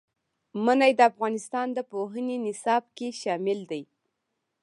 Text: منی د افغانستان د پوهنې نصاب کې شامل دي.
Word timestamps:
منی 0.63 0.91
د 0.99 1.01
افغانستان 1.11 1.67
د 1.73 1.79
پوهنې 1.91 2.37
نصاب 2.45 2.83
کې 2.97 3.07
شامل 3.21 3.59
دي. 3.71 3.83